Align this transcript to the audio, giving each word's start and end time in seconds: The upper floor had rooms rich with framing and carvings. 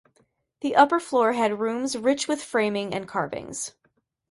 The 0.61 0.75
upper 0.75 0.99
floor 0.99 1.33
had 1.33 1.59
rooms 1.59 1.95
rich 1.95 2.27
with 2.27 2.41
framing 2.41 2.91
and 2.91 3.07
carvings. 3.07 3.73